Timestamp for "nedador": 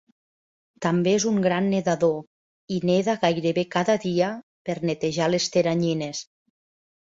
1.73-2.73